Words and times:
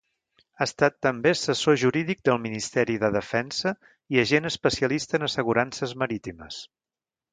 Ha 0.59 0.65
estat 0.67 0.95
també 1.05 1.33
assessor 1.35 1.75
jurídic 1.81 2.23
del 2.29 2.41
Ministeri 2.45 2.95
de 3.03 3.11
Defensa 3.17 3.75
i 4.17 4.23
agent 4.23 4.51
especialista 4.51 5.19
en 5.21 5.29
assegurances 5.29 5.95
marítimes. 6.05 6.59